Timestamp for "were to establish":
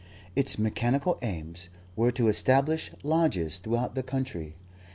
1.95-2.89